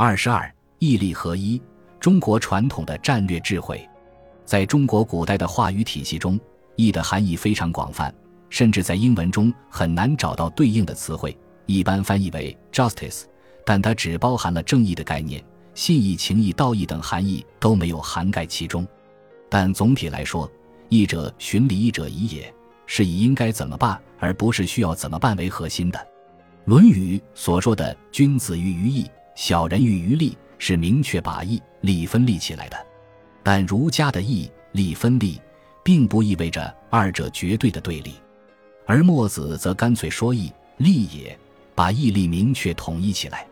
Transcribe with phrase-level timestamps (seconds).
[0.00, 0.48] 二十二，
[0.78, 1.60] 义利合一，
[1.98, 3.84] 中国传统的战略智慧。
[4.44, 6.38] 在中国古代的话语体系中，
[6.76, 8.14] 义的含义非常广泛，
[8.48, 13.24] 甚至在英文中很难找到对应的词汇，一般翻译为 justice，
[13.66, 15.42] 但它只包含了正义的概念，
[15.74, 18.86] 信义、情义、道义等含义都没有涵盖其中。
[19.48, 20.48] 但总体来说，
[20.90, 22.54] 义者循礼，义者宜也，
[22.86, 25.98] 是以应该怎么办，而不是需要怎么办为核心的。
[26.66, 32.76] 《论语》所说的“君子喻于义，小人喻于利”，是明确把义利分立起来的。
[33.40, 35.40] 但儒家的义利分立，
[35.84, 38.14] 并不意味着二者绝对的对立，
[38.84, 41.38] 而墨子则干脆说义利也，
[41.72, 43.46] 把义利明确统一起来。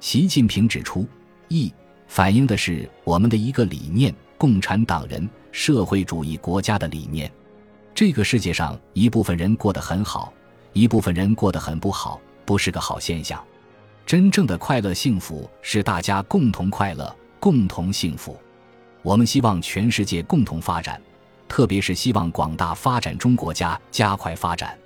[0.00, 1.08] 习近平指出，
[1.48, 1.72] 义
[2.06, 7.32] 反映的是我们的一个理念——共产党人社会主义国家的理念。
[7.94, 10.30] 这个世界上一部分人过得很好，
[10.74, 13.42] 一部分人过得很不好，不是个好现象。
[14.04, 18.36] 真正的快乐幸福是大家共同快乐，共同幸福。
[19.00, 21.00] 我们希望全世界共同发展，
[21.48, 24.76] 特别是希望广大发展中国家加快发展。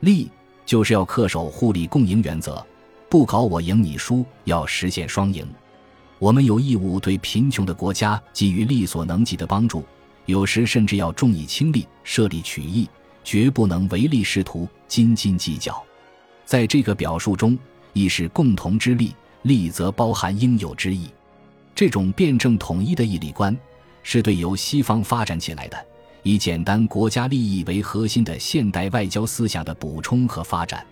[0.00, 0.30] 利
[0.64, 2.64] 就是要恪守互利共赢原则，
[3.08, 5.46] 不搞我赢你输，要实现双赢。
[6.18, 9.84] 我们有义务对贫穷的国家给予力所能及的帮助，
[10.26, 12.88] 有时甚至要重义轻利，设利取义，
[13.22, 15.82] 绝不能唯利是图、斤斤计较。
[16.44, 17.58] 在这个表述中，
[17.92, 21.08] 亦是共同之利，利则包含应有之义。
[21.74, 23.56] 这种辩证统一的义理观，
[24.02, 25.86] 是对由西方发展起来的
[26.22, 30.86] 以简单国家利益为核心的现代外交思想的补充和发展。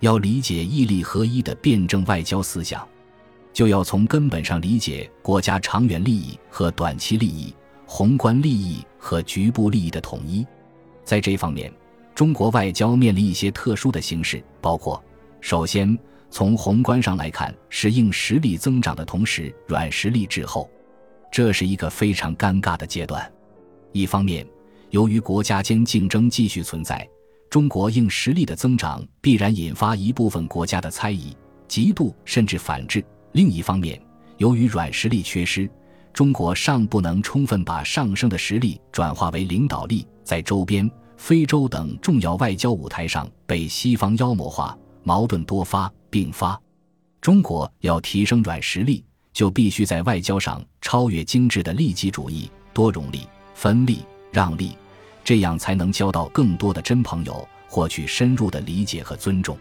[0.00, 2.86] 要理解义利合一的辩证外交思想，
[3.52, 7.54] 就要从根本上理解国家长远利益和短期利益、
[7.86, 10.46] 宏观利益和局部利益的统一。
[11.04, 11.72] 在这方面，
[12.14, 15.02] 中国外交面临一些特殊的形势，包括
[15.40, 15.98] 首先。
[16.32, 20.68] 从宏观上来看，是硬实力增长的同时，软实力滞后，
[21.30, 23.30] 这是一个非常尴尬的阶段。
[23.92, 24.46] 一方面，
[24.88, 27.06] 由于国家间竞争继续存在，
[27.50, 31.36] 中国硬实力的增长必然引发一部分国家的猜疑、
[31.68, 33.02] 嫉妒甚至反制；
[33.32, 34.00] 另一方面，
[34.38, 35.68] 由于软实力缺失，
[36.14, 45.92] 中国尚不能充分把上升的实力转化为领导力，在周边、非洲等重要外交舞台上被西方妖魔化，矛盾多发。
[46.12, 46.60] 并发，
[47.22, 49.02] 中国要提升软实力，
[49.32, 54.76] 就必须在外交上超越精致的利己主义、多容利、分利、让利，
[55.24, 59.58] 这样才能交到更多的真朋友，获取深入的理解和尊重。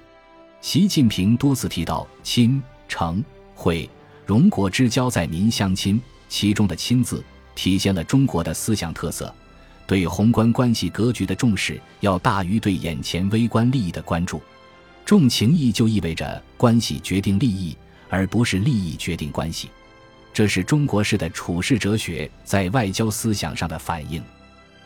[0.59, 3.23] 习近平多次提到“亲、诚、
[3.55, 3.89] 惠、
[4.25, 7.23] 荣国之交在民相亲”，其中的“亲”字
[7.55, 9.33] 体现了中国的思想特色，
[9.87, 14.41] 对宏观关系格局的重视要大于对眼前微观利益的关注。
[15.11, 17.75] 重情义就意味着关系决定利益，
[18.07, 19.69] 而不是利益决定关系，
[20.31, 24.23] 这是中国式的处世哲学在外交思想上的反映。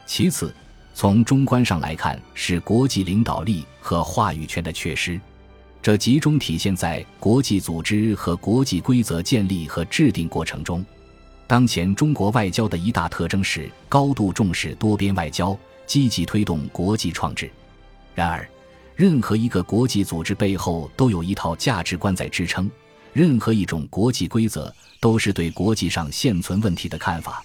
[0.08, 0.52] 其次，
[0.96, 5.22] 从中观上来看，是国际领导力和话语权的缺失，
[5.80, 10.84] 这集中体现在国际组织和国际规则建立和制定过程中。
[11.46, 15.56] 当前中国外交的一大特征是高度重视多边外交，
[15.86, 17.48] 积极推动国际创制。
[18.16, 18.50] 然而，
[18.96, 22.72] 任何一个国际组织背后都有一套价值观在支撑，
[23.12, 27.44] 任何一种国际规则都是对国际上现存问题的看法。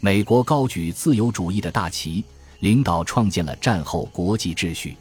[0.00, 2.24] 美国高举自由主义的大旗，
[2.60, 4.96] 领导创建了战后国际秩序。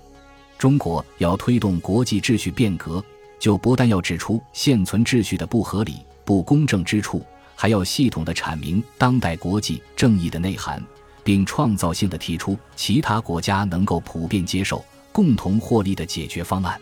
[0.57, 3.01] 中国要推动国际秩序变革，
[3.39, 10.83] 就不但要指出现存秩序的不合理、不公正之处，还要系统的阐明当代国际正义的内涵，
[11.23, 14.83] 并创造性的提出其他国家能够普遍接受。
[15.17, 16.79] 共同获利的解决方案。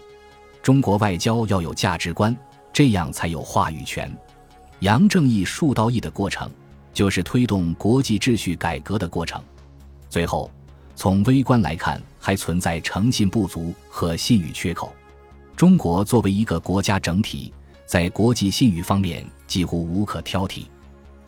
[0.62, 2.36] 中国外交要有价值观，
[2.74, 4.14] 这样才有话语权。
[4.80, 6.52] 扬正义、树道义的过程，
[6.94, 9.42] 就是推动国际秩序改革的过程。
[10.10, 10.52] 最后，
[10.98, 14.94] 从微观来看，还存在诚信不足和信誉缺口。
[15.56, 17.54] 中国作为一个国家整体，
[17.86, 20.66] 在国际信誉方面几乎无可挑剔，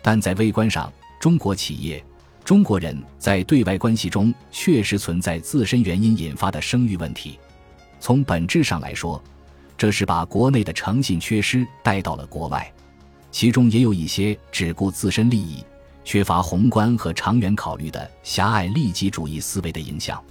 [0.01, 2.03] 但在微观上，中国企业。
[2.47, 7.37] 中国人在对外关系中确实存在自身原因引发的声誉问题。
[7.99, 9.21] 从本质上来说，
[9.77, 12.71] 这是把国内的诚信缺失带到了国外，
[13.31, 15.61] 其中也有一些只顾自身利益、
[16.05, 20.23] 缺乏宏观和长远考虑的狭隘利己主义思维的影响。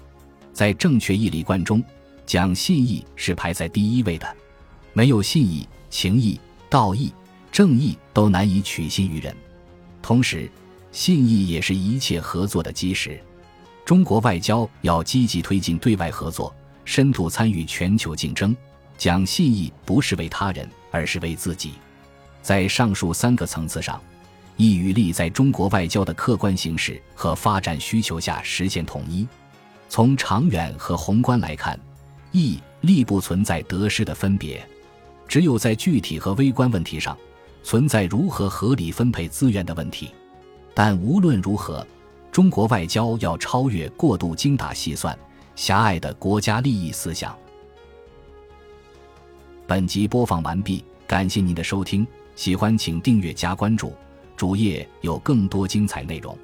[0.54, 1.84] 在正确义理观中，
[2.24, 4.26] 讲信义是排在第一位的。
[4.94, 6.40] 没有信义、情义、
[6.70, 7.12] 道义、
[7.52, 9.36] 正义，都难以取信于人。
[10.00, 10.50] 同时，
[10.96, 13.20] 信义也是一切合作的基石。
[13.84, 16.50] 中国外交要积极推进对外合作，
[16.86, 18.56] 深度参与全球竞争。
[18.96, 21.74] 讲信义不是为他人，而是为自己。
[22.40, 24.00] 在上述三个层次上，
[24.56, 29.28] 意与利在中国外交的客观形势和发展需求下实现统一。
[29.90, 31.78] 从长远和宏观来看，
[32.32, 34.66] 意利不存在得失的分别，
[35.28, 37.14] 只有在具体和微观问题上，
[37.62, 40.08] 存在如何合理分配资源的问题。
[40.78, 41.86] 但无论如何，
[42.30, 45.18] 中国外交要超越过度精打细算、
[45.54, 47.34] 狭隘的国家利益思想。
[49.66, 52.06] 本集播放完毕，感谢您的收听。
[52.34, 53.94] 喜欢请订阅加关注，
[54.36, 56.36] 主页有更多精彩内容。